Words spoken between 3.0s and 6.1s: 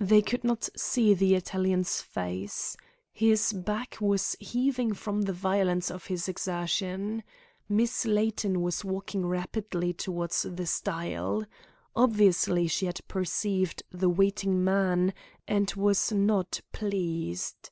His back was heaving from the violence of